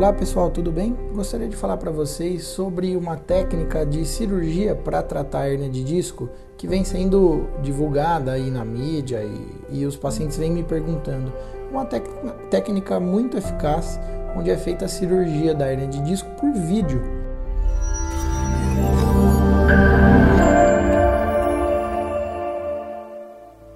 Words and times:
Olá 0.00 0.14
pessoal, 0.14 0.48
tudo 0.48 0.72
bem? 0.72 0.96
Gostaria 1.14 1.46
de 1.46 1.54
falar 1.54 1.76
para 1.76 1.90
vocês 1.90 2.44
sobre 2.44 2.96
uma 2.96 3.18
técnica 3.18 3.84
de 3.84 4.06
cirurgia 4.06 4.74
para 4.74 5.02
tratar 5.02 5.50
hernia 5.50 5.68
de 5.68 5.84
disco 5.84 6.26
que 6.56 6.66
vem 6.66 6.82
sendo 6.84 7.50
divulgada 7.60 8.32
aí 8.32 8.50
na 8.50 8.64
mídia 8.64 9.22
e, 9.22 9.80
e 9.80 9.84
os 9.84 9.98
pacientes 9.98 10.38
vêm 10.38 10.50
me 10.50 10.62
perguntando. 10.62 11.30
Uma 11.70 11.84
técnica 11.84 12.98
muito 12.98 13.36
eficaz 13.36 14.00
onde 14.34 14.50
é 14.50 14.56
feita 14.56 14.86
a 14.86 14.88
cirurgia 14.88 15.54
da 15.54 15.70
hernia 15.70 15.88
de 15.88 16.00
disco 16.00 16.30
por 16.40 16.50
vídeo 16.50 17.19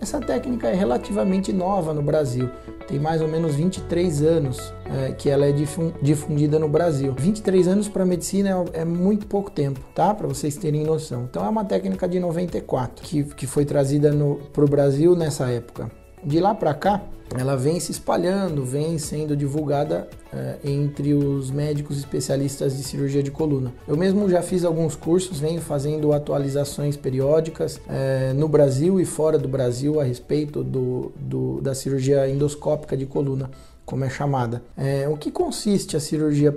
Essa 0.00 0.18
técnica 0.18 0.68
é 0.68 0.74
relativamente 0.74 1.52
nova 1.52 1.92
no 1.92 2.02
Brasil, 2.02 2.48
tem 2.88 2.98
mais 2.98 3.20
ou 3.20 3.28
menos 3.28 3.54
23 3.54 4.22
anos 4.22 4.72
é, 4.86 5.12
que 5.12 5.28
ela 5.28 5.44
é 5.44 5.52
difundida 6.02 6.58
no 6.58 6.68
Brasil. 6.68 7.14
23 7.16 7.68
anos 7.68 7.88
para 7.88 8.06
medicina 8.06 8.64
é, 8.72 8.80
é, 8.80 8.84
muito 8.84 9.26
pouco 9.26 9.50
tempo, 9.50 9.78
tá? 9.94 10.14
Para 10.14 10.26
vocês 10.26 10.56
terem 10.56 10.84
noção. 10.84 11.24
Então 11.30 11.44
é 11.44 11.48
uma 11.48 11.64
técnica 11.64 12.08
de 12.08 12.18
94 12.18 13.04
que, 13.04 13.24
que 13.24 13.46
foi 13.46 13.66
trazida 13.66 14.10
para 14.52 14.64
o 14.64 14.68
Brasil 14.68 15.14
nessa 15.14 15.50
época. 15.50 15.90
De 16.22 16.38
lá 16.38 16.54
para 16.54 16.74
cá, 16.74 17.02
ela 17.38 17.56
vem 17.56 17.78
se 17.78 17.92
espalhando, 17.92 18.64
vem 18.64 18.98
sendo 18.98 19.36
divulgada 19.36 20.08
é, 20.32 20.56
entre 20.64 21.14
os 21.14 21.50
médicos 21.50 21.96
especialistas 21.96 22.76
de 22.76 22.82
cirurgia 22.82 23.22
de 23.22 23.30
coluna. 23.30 23.72
Eu 23.86 23.96
mesmo 23.96 24.28
já 24.28 24.42
fiz 24.42 24.64
alguns 24.64 24.96
cursos, 24.96 25.38
venho 25.38 25.60
fazendo 25.60 26.12
atualizações 26.12 26.96
periódicas 26.96 27.80
é, 27.88 28.32
no 28.34 28.48
Brasil 28.48 29.00
e 29.00 29.04
fora 29.04 29.38
do 29.38 29.48
Brasil 29.48 30.00
a 30.00 30.04
respeito 30.04 30.64
do, 30.64 31.12
do, 31.16 31.60
da 31.60 31.74
cirurgia 31.74 32.28
endoscópica 32.28 32.96
de 32.96 33.06
coluna, 33.06 33.50
como 33.86 34.04
é 34.04 34.10
chamada. 34.10 34.62
É, 34.76 35.08
o 35.08 35.16
que 35.16 35.30
consiste 35.30 35.96
a 35.96 36.00
cirurgia 36.00 36.56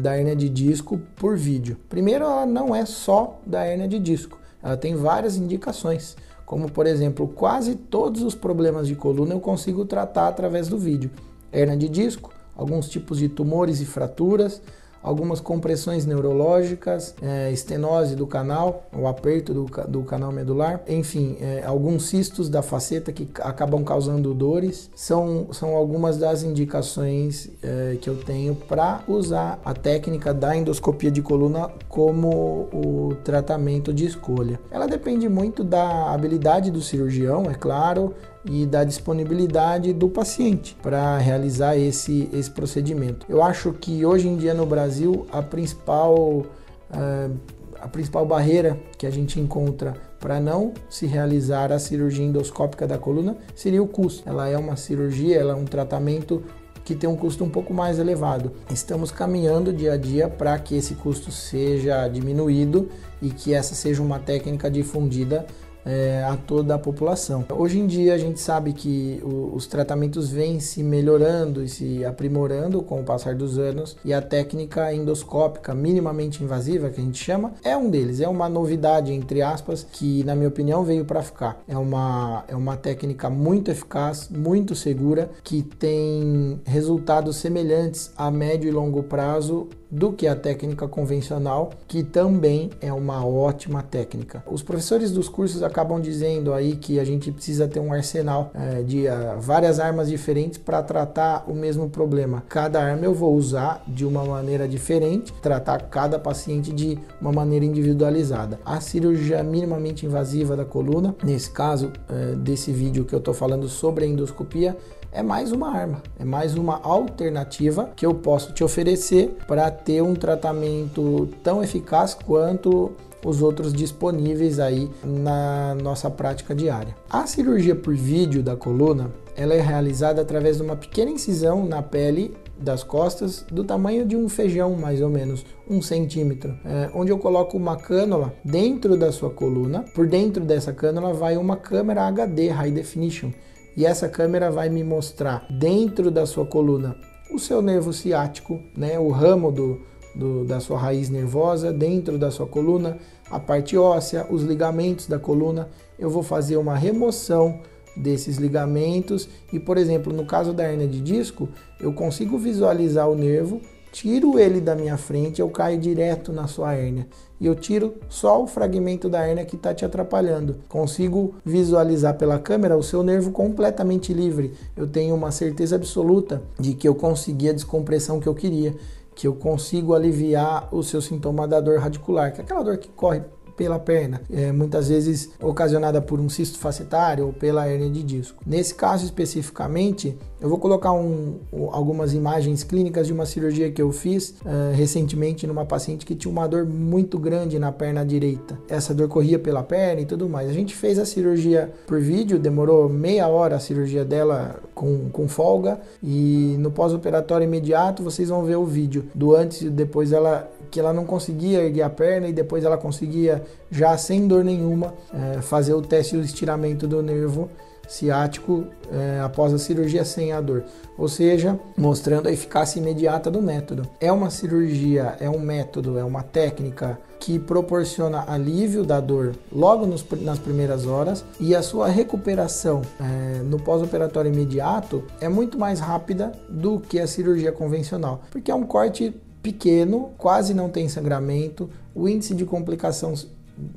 da 0.00 0.16
hernia 0.16 0.34
de 0.34 0.48
disco 0.48 0.98
por 1.14 1.36
vídeo? 1.36 1.76
Primeiro, 1.90 2.24
ela 2.24 2.46
não 2.46 2.74
é 2.74 2.86
só 2.86 3.38
da 3.44 3.68
hernia 3.68 3.86
de 3.86 3.98
disco, 3.98 4.38
ela 4.62 4.78
tem 4.78 4.96
várias 4.96 5.36
indicações 5.36 6.16
como 6.48 6.70
por 6.70 6.86
exemplo, 6.86 7.28
quase 7.28 7.74
todos 7.74 8.22
os 8.22 8.34
problemas 8.34 8.88
de 8.88 8.94
coluna 8.94 9.34
eu 9.34 9.38
consigo 9.38 9.84
tratar 9.84 10.28
através 10.28 10.66
do 10.66 10.78
vídeo. 10.78 11.10
Hernia 11.52 11.76
de 11.76 11.90
disco, 11.90 12.32
alguns 12.56 12.88
tipos 12.88 13.18
de 13.18 13.28
tumores 13.28 13.82
e 13.82 13.84
fraturas, 13.84 14.62
algumas 15.02 15.40
compressões 15.40 16.04
neurológicas, 16.06 17.14
é, 17.22 17.50
estenose 17.50 18.14
do 18.14 18.26
canal, 18.26 18.86
o 18.92 19.06
aperto 19.06 19.54
do, 19.54 19.66
do 19.88 20.02
canal 20.02 20.32
medular, 20.32 20.82
enfim, 20.88 21.36
é, 21.40 21.62
alguns 21.64 22.06
cistos 22.06 22.48
da 22.48 22.62
faceta 22.62 23.12
que 23.12 23.28
acabam 23.40 23.84
causando 23.84 24.34
dores, 24.34 24.90
são, 24.94 25.48
são 25.52 25.74
algumas 25.74 26.18
das 26.18 26.42
indicações 26.42 27.50
é, 27.62 27.96
que 28.00 28.08
eu 28.08 28.16
tenho 28.16 28.54
para 28.54 29.02
usar 29.06 29.60
a 29.64 29.74
técnica 29.74 30.34
da 30.34 30.56
endoscopia 30.56 31.10
de 31.10 31.22
coluna 31.22 31.70
como 31.88 32.68
o 32.72 33.16
tratamento 33.24 33.92
de 33.92 34.06
escolha. 34.06 34.60
Ela 34.70 34.86
depende 34.86 35.28
muito 35.28 35.64
da 35.64 36.12
habilidade 36.12 36.70
do 36.70 36.80
cirurgião, 36.80 37.44
é 37.50 37.54
claro, 37.54 38.14
e 38.48 38.64
da 38.64 38.82
disponibilidade 38.82 39.92
do 39.92 40.08
paciente 40.08 40.76
para 40.82 41.18
realizar 41.18 41.76
esse, 41.76 42.28
esse 42.32 42.50
procedimento. 42.50 43.26
Eu 43.28 43.42
acho 43.42 43.72
que 43.72 44.04
hoje 44.04 44.28
em 44.28 44.36
dia 44.36 44.54
no 44.54 44.64
Brasil 44.64 45.26
a 45.30 45.42
principal, 45.42 46.16
uh, 46.16 47.36
a 47.78 47.88
principal 47.88 48.24
barreira 48.24 48.78
que 48.96 49.06
a 49.06 49.10
gente 49.10 49.38
encontra 49.38 49.94
para 50.18 50.40
não 50.40 50.72
se 50.88 51.06
realizar 51.06 51.70
a 51.70 51.78
cirurgia 51.78 52.24
endoscópica 52.24 52.86
da 52.86 52.98
coluna 52.98 53.36
seria 53.54 53.82
o 53.82 53.86
custo. 53.86 54.28
Ela 54.28 54.48
é 54.48 54.56
uma 54.56 54.76
cirurgia, 54.76 55.38
ela 55.38 55.52
é 55.52 55.56
um 55.56 55.64
tratamento 55.64 56.42
que 56.84 56.94
tem 56.94 57.08
um 57.08 57.16
custo 57.16 57.44
um 57.44 57.50
pouco 57.50 57.74
mais 57.74 57.98
elevado. 57.98 58.50
Estamos 58.70 59.10
caminhando 59.10 59.74
dia 59.74 59.92
a 59.92 59.96
dia 59.98 60.26
para 60.26 60.58
que 60.58 60.74
esse 60.74 60.94
custo 60.94 61.30
seja 61.30 62.08
diminuído 62.08 62.88
e 63.20 63.28
que 63.28 63.52
essa 63.52 63.74
seja 63.74 64.02
uma 64.02 64.18
técnica 64.18 64.70
difundida 64.70 65.44
é, 65.84 66.24
a 66.24 66.36
toda 66.36 66.74
a 66.74 66.78
população. 66.78 67.44
Hoje 67.50 67.78
em 67.78 67.86
dia 67.86 68.14
a 68.14 68.18
gente 68.18 68.40
sabe 68.40 68.72
que 68.72 69.20
o, 69.22 69.54
os 69.54 69.66
tratamentos 69.66 70.30
vêm 70.30 70.60
se 70.60 70.82
melhorando 70.82 71.62
e 71.62 71.68
se 71.68 72.04
aprimorando 72.04 72.82
com 72.82 73.00
o 73.00 73.04
passar 73.04 73.34
dos 73.34 73.58
anos 73.58 73.96
e 74.04 74.12
a 74.12 74.20
técnica 74.20 74.92
endoscópica 74.92 75.74
minimamente 75.74 76.42
invasiva 76.42 76.90
que 76.90 77.00
a 77.00 77.04
gente 77.04 77.22
chama 77.22 77.52
é 77.64 77.76
um 77.76 77.90
deles, 77.90 78.20
é 78.20 78.28
uma 78.28 78.48
novidade 78.48 79.12
entre 79.12 79.42
aspas 79.42 79.86
que 79.90 80.22
na 80.24 80.34
minha 80.34 80.48
opinião 80.48 80.84
veio 80.84 81.04
para 81.04 81.22
ficar. 81.22 81.62
É 81.66 81.76
uma 81.76 82.44
é 82.48 82.56
uma 82.56 82.76
técnica 82.76 83.30
muito 83.30 83.70
eficaz, 83.70 84.28
muito 84.28 84.74
segura 84.74 85.30
que 85.42 85.62
tem 85.62 86.60
resultados 86.64 87.36
semelhantes 87.36 88.12
a 88.16 88.30
médio 88.30 88.68
e 88.68 88.72
longo 88.72 89.02
prazo 89.02 89.68
do 89.90 90.12
que 90.12 90.26
a 90.26 90.36
técnica 90.36 90.86
convencional, 90.86 91.70
que 91.86 92.02
também 92.02 92.70
é 92.80 92.92
uma 92.92 93.24
ótima 93.24 93.82
técnica. 93.82 94.42
Os 94.46 94.62
professores 94.62 95.10
dos 95.10 95.28
cursos 95.28 95.62
acabam 95.68 96.00
dizendo 96.00 96.52
aí 96.52 96.76
que 96.76 96.98
a 96.98 97.04
gente 97.04 97.30
precisa 97.30 97.68
ter 97.68 97.80
um 97.80 97.92
arsenal 97.92 98.50
é, 98.54 98.82
de 98.82 99.06
uh, 99.06 99.40
várias 99.40 99.78
armas 99.78 100.08
diferentes 100.08 100.58
para 100.58 100.82
tratar 100.82 101.44
o 101.46 101.54
mesmo 101.54 101.88
problema. 101.88 102.42
Cada 102.48 102.82
arma 102.82 103.04
eu 103.04 103.14
vou 103.14 103.34
usar 103.34 103.82
de 103.86 104.04
uma 104.04 104.24
maneira 104.24 104.66
diferente, 104.66 105.32
tratar 105.40 105.82
cada 105.82 106.18
paciente 106.18 106.72
de 106.72 106.98
uma 107.20 107.32
maneira 107.32 107.64
individualizada. 107.64 108.58
A 108.64 108.80
cirurgia 108.80 109.42
minimamente 109.42 110.04
invasiva 110.04 110.56
da 110.56 110.64
coluna, 110.64 111.14
nesse 111.22 111.50
caso 111.50 111.92
é, 112.08 112.34
desse 112.34 112.72
vídeo 112.72 113.04
que 113.04 113.14
eu 113.14 113.18
estou 113.18 113.34
falando 113.34 113.68
sobre 113.68 114.04
a 114.04 114.08
endoscopia, 114.08 114.76
é 115.10 115.22
mais 115.22 115.52
uma 115.52 115.70
arma, 115.70 116.02
é 116.18 116.24
mais 116.24 116.54
uma 116.54 116.80
alternativa 116.82 117.90
que 117.96 118.04
eu 118.04 118.14
posso 118.14 118.52
te 118.52 118.62
oferecer 118.62 119.36
para 119.46 119.70
ter 119.70 120.02
um 120.02 120.14
tratamento 120.14 121.28
tão 121.42 121.62
eficaz 121.62 122.14
quanto 122.14 122.92
os 123.24 123.42
outros 123.42 123.72
disponíveis 123.72 124.58
aí 124.58 124.90
na 125.04 125.74
nossa 125.74 126.10
prática 126.10 126.54
diária. 126.54 126.94
A 127.10 127.26
cirurgia 127.26 127.74
por 127.74 127.94
vídeo 127.94 128.42
da 128.42 128.56
coluna, 128.56 129.10
ela 129.36 129.54
é 129.54 129.60
realizada 129.60 130.22
através 130.22 130.56
de 130.56 130.62
uma 130.62 130.76
pequena 130.76 131.10
incisão 131.10 131.64
na 131.64 131.82
pele 131.82 132.34
das 132.58 132.82
costas 132.82 133.44
do 133.50 133.62
tamanho 133.62 134.04
de 134.04 134.16
um 134.16 134.28
feijão, 134.28 134.74
mais 134.74 135.00
ou 135.00 135.08
menos, 135.08 135.46
um 135.68 135.80
centímetro, 135.80 136.56
é, 136.64 136.90
onde 136.92 137.12
eu 137.12 137.18
coloco 137.18 137.56
uma 137.56 137.76
cânula 137.76 138.34
dentro 138.44 138.96
da 138.96 139.12
sua 139.12 139.30
coluna. 139.30 139.84
Por 139.94 140.08
dentro 140.08 140.44
dessa 140.44 140.72
cânula 140.72 141.12
vai 141.12 141.36
uma 141.36 141.56
câmera 141.56 142.08
HD 142.08 142.48
High 142.48 142.72
Definition 142.72 143.30
e 143.76 143.86
essa 143.86 144.08
câmera 144.08 144.50
vai 144.50 144.68
me 144.68 144.82
mostrar 144.82 145.46
dentro 145.48 146.10
da 146.10 146.26
sua 146.26 146.44
coluna 146.44 146.96
o 147.32 147.38
seu 147.38 147.62
nervo 147.62 147.92
ciático, 147.92 148.60
né, 148.76 148.98
o 148.98 149.10
ramo 149.10 149.52
do, 149.52 149.82
do, 150.18 150.44
da 150.44 150.58
sua 150.58 150.76
raiz 150.76 151.08
nervosa, 151.08 151.72
dentro 151.72 152.18
da 152.18 152.30
sua 152.30 152.46
coluna, 152.46 152.98
a 153.30 153.38
parte 153.38 153.78
óssea, 153.78 154.26
os 154.28 154.42
ligamentos 154.42 155.06
da 155.06 155.18
coluna. 155.18 155.68
Eu 155.96 156.10
vou 156.10 156.24
fazer 156.24 156.56
uma 156.56 156.74
remoção 156.74 157.60
desses 157.96 158.36
ligamentos 158.36 159.28
e, 159.52 159.60
por 159.60 159.78
exemplo, 159.78 160.12
no 160.12 160.26
caso 160.26 160.52
da 160.52 160.70
hernia 160.70 160.88
de 160.88 161.00
disco, 161.00 161.48
eu 161.80 161.92
consigo 161.92 162.36
visualizar 162.36 163.08
o 163.08 163.14
nervo 163.14 163.60
tiro 163.90 164.38
ele 164.38 164.60
da 164.60 164.74
minha 164.74 164.96
frente, 164.96 165.40
eu 165.40 165.48
caio 165.48 165.78
direto 165.78 166.32
na 166.32 166.46
sua 166.46 166.74
hérnia. 166.74 167.06
E 167.40 167.46
eu 167.46 167.54
tiro 167.54 167.94
só 168.08 168.42
o 168.42 168.46
fragmento 168.46 169.08
da 169.08 169.26
hérnia 169.26 169.44
que 169.44 169.56
está 169.56 169.72
te 169.72 169.84
atrapalhando. 169.84 170.56
Consigo 170.68 171.34
visualizar 171.44 172.16
pela 172.16 172.38
câmera 172.38 172.76
o 172.76 172.82
seu 172.82 173.02
nervo 173.02 173.30
completamente 173.30 174.12
livre. 174.12 174.52
Eu 174.76 174.86
tenho 174.86 175.14
uma 175.14 175.30
certeza 175.30 175.76
absoluta 175.76 176.42
de 176.58 176.74
que 176.74 176.86
eu 176.86 176.94
consegui 176.94 177.48
a 177.48 177.52
descompressão 177.52 178.20
que 178.20 178.28
eu 178.28 178.34
queria. 178.34 178.74
Que 179.18 179.26
eu 179.26 179.34
consigo 179.34 179.94
aliviar 179.94 180.72
o 180.72 180.80
seu 180.80 181.02
sintoma 181.02 181.48
da 181.48 181.60
dor 181.60 181.80
radicular, 181.80 182.32
que 182.32 182.40
é 182.40 182.44
aquela 182.44 182.62
dor 182.62 182.78
que 182.78 182.88
corre 182.88 183.20
pela 183.58 183.78
perna, 183.80 184.22
é, 184.32 184.52
muitas 184.52 184.88
vezes 184.88 185.30
ocasionada 185.42 186.00
por 186.00 186.20
um 186.20 186.28
cisto 186.28 186.60
facetário 186.60 187.26
ou 187.26 187.32
pela 187.32 187.68
hernia 187.68 187.90
de 187.90 188.04
disco. 188.04 188.40
Nesse 188.46 188.72
caso 188.72 189.04
especificamente, 189.04 190.16
eu 190.40 190.48
vou 190.48 190.58
colocar 190.58 190.92
um, 190.92 191.40
algumas 191.72 192.14
imagens 192.14 192.62
clínicas 192.62 193.08
de 193.08 193.12
uma 193.12 193.26
cirurgia 193.26 193.68
que 193.72 193.82
eu 193.82 193.90
fiz 193.90 194.36
uh, 194.44 194.72
recentemente 194.72 195.44
numa 195.44 195.64
paciente 195.64 196.06
que 196.06 196.14
tinha 196.14 196.30
uma 196.30 196.46
dor 196.46 196.64
muito 196.64 197.18
grande 197.18 197.58
na 197.58 197.72
perna 197.72 198.06
direita. 198.06 198.56
Essa 198.68 198.94
dor 198.94 199.08
corria 199.08 199.40
pela 199.40 199.64
perna 199.64 200.02
e 200.02 200.06
tudo 200.06 200.28
mais. 200.28 200.48
A 200.48 200.52
gente 200.52 200.76
fez 200.76 200.96
a 200.96 201.04
cirurgia 201.04 201.72
por 201.84 202.00
vídeo, 202.00 202.38
demorou 202.38 202.88
meia 202.88 203.26
hora 203.26 203.56
a 203.56 203.60
cirurgia 203.60 204.04
dela 204.04 204.60
com, 204.72 205.10
com 205.10 205.26
folga 205.26 205.80
e 206.00 206.54
no 206.60 206.70
pós-operatório 206.70 207.44
imediato 207.44 208.04
vocês 208.04 208.28
vão 208.28 208.44
ver 208.44 208.56
o 208.56 208.64
vídeo 208.64 209.06
do 209.12 209.34
antes 209.34 209.62
e 209.62 209.70
depois 209.70 210.12
ela 210.12 210.48
que 210.70 210.80
ela 210.80 210.92
não 210.92 211.04
conseguia 211.04 211.64
erguer 211.64 211.82
a 211.82 211.90
perna 211.90 212.28
e 212.28 212.32
depois 212.32 212.64
ela 212.64 212.76
conseguia 212.76 213.42
já 213.70 213.96
sem 213.96 214.26
dor 214.26 214.44
nenhuma 214.44 214.94
é, 215.12 215.40
fazer 215.40 215.74
o 215.74 215.82
teste 215.82 216.16
e 216.16 216.18
o 216.18 216.22
estiramento 216.22 216.86
do 216.86 217.02
nervo 217.02 217.48
ciático 217.88 218.66
é, 218.92 219.20
após 219.20 219.52
a 219.52 219.58
cirurgia 219.58 220.04
sem 220.04 220.32
a 220.32 220.40
dor, 220.40 220.64
ou 220.96 221.08
seja, 221.08 221.58
mostrando 221.76 222.28
a 222.28 222.32
eficácia 222.32 222.78
imediata 222.78 223.30
do 223.30 223.40
método. 223.40 223.88
É 223.98 224.12
uma 224.12 224.30
cirurgia, 224.30 225.16
é 225.18 225.28
um 225.28 225.38
método, 225.38 225.98
é 225.98 226.04
uma 226.04 226.22
técnica 226.22 226.98
que 227.18 227.38
proporciona 227.38 228.24
alívio 228.28 228.84
da 228.84 229.00
dor 229.00 229.34
logo 229.50 229.86
nos, 229.86 230.04
nas 230.20 230.38
primeiras 230.38 230.86
horas 230.86 231.24
e 231.40 231.54
a 231.54 231.62
sua 231.62 231.88
recuperação 231.88 232.82
é, 233.00 233.42
no 233.42 233.58
pós-operatório 233.58 234.32
imediato 234.32 235.02
é 235.20 235.28
muito 235.28 235.58
mais 235.58 235.80
rápida 235.80 236.30
do 236.48 236.78
que 236.78 237.00
a 237.00 237.06
cirurgia 237.06 237.50
convencional, 237.50 238.22
porque 238.30 238.50
é 238.50 238.54
um 238.54 238.64
corte 238.64 239.14
pequeno, 239.42 240.10
quase 240.18 240.52
não 240.54 240.68
tem 240.68 240.88
sangramento, 240.88 241.70
o 241.94 242.08
índice 242.08 242.34
de 242.34 242.44
complicação 242.44 243.14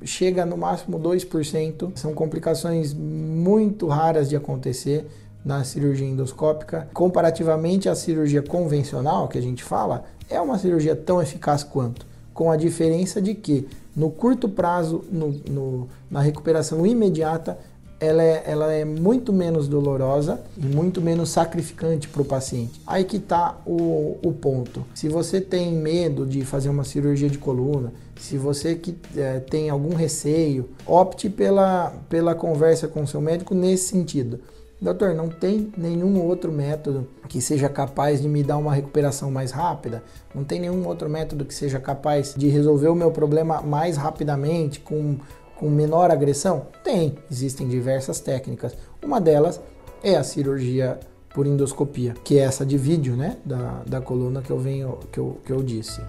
chega 0.04 0.46
no 0.46 0.58
máximo 0.58 1.00
2%. 1.00 1.92
São 1.96 2.13
complicações 2.13 2.94
muito 2.94 3.88
raras 3.88 4.30
de 4.30 4.36
acontecer 4.36 5.06
na 5.44 5.63
cirurgia 5.63 6.08
endoscópica. 6.08 6.88
Comparativamente 6.94 7.90
à 7.90 7.96
cirurgia 7.96 8.42
convencional, 8.42 9.28
que 9.28 9.38
a 9.38 9.42
gente 9.42 9.63
fala, 9.63 10.06
é 10.30 10.40
uma 10.40 10.58
cirurgia 10.58 10.96
tão 10.96 11.22
eficaz 11.22 11.63
quanto, 11.63 12.06
com 12.34 12.52
a 12.52 12.56
diferença 12.56 13.22
de 13.22 13.34
que 13.34 13.68
no 13.96 14.10
curto 14.10 14.48
prazo, 14.48 15.04
no, 15.12 15.30
no, 15.50 15.90
na 16.10 16.22
recuperação 16.22 16.86
imediata, 16.86 17.58
ela 18.01 18.24
é, 18.24 18.44
ela 18.48 18.74
é 18.74 18.83
muito 18.83 19.31
menos 19.31 19.68
dolorosa 19.68 20.42
e 20.57 20.65
muito 20.65 21.00
menos 21.00 21.30
sacrificante 21.30 22.07
para 22.07 22.24
o 22.24 22.25
paciente. 22.25 22.81
Aí 22.88 23.03
que 23.03 23.18
está 23.18 23.62
o, 23.63 24.18
o 24.24 24.33
ponto. 24.33 24.83
Se 24.95 25.07
você 25.07 25.39
tem 25.39 25.71
medo 25.71 26.25
de 26.25 26.44
fazer 26.44 26.69
uma 26.69 26.83
cirurgia 26.83 27.30
de 27.30 27.38
coluna, 27.38 27.94
se 28.19 28.39
você 28.39 28.74
que, 28.74 28.98
é, 29.15 29.39
tem 29.39 29.69
algum 29.69 29.94
receio, 29.94 30.68
opte 30.88 31.30
pela, 31.30 31.94
pela 32.09 32.33
conversa 32.33 32.88
com 32.88 33.03
o 33.03 33.07
seu 33.07 33.21
médico 33.21 33.53
nesse 33.53 33.89
sentido. 33.89 34.39
Doutor, 34.81 35.13
não 35.13 35.30
tem 35.30 35.71
nenhum 35.77 36.19
outro 36.25 36.51
método 36.51 37.07
que 37.30 37.39
seja 37.39 37.69
capaz 37.69 38.19
de 38.19 38.27
me 38.27 38.42
dar 38.42 38.57
uma 38.57 38.74
recuperação 38.74 39.30
mais 39.30 39.51
rápida? 39.51 40.03
Não 40.33 40.44
tem 40.44 40.59
nenhum 40.59 40.88
outro 40.88 41.07
método 41.07 41.45
que 41.45 41.53
seja 41.53 41.80
capaz 41.80 42.33
de 42.36 42.48
resolver 42.48 42.88
o 42.88 42.95
meu 42.95 43.12
problema 43.12 43.62
mais 43.62 43.95
rapidamente, 43.95 44.80
com 44.80 45.18
com 45.62 45.69
menor 45.69 46.10
agressão? 46.10 46.66
Tem, 46.84 47.13
existem 47.30 47.68
diversas 47.68 48.19
técnicas. 48.19 48.75
Uma 49.00 49.22
delas 49.22 49.62
é 50.04 50.18
a 50.18 50.24
cirurgia 50.24 51.00
por 51.36 51.46
endoscopia, 51.46 52.16
que 52.24 52.40
é 52.40 52.42
essa 52.42 52.66
de 52.66 52.80
vídeo, 52.80 53.16
né, 53.16 53.38
da, 53.46 53.84
da 53.86 54.02
coluna 54.02 54.42
que 54.42 54.50
eu 54.50 54.58
venho 54.58 54.98
que 55.12 55.19
eu, 55.19 55.38
que 55.46 55.54
eu 55.54 55.62
disse. 55.62 56.02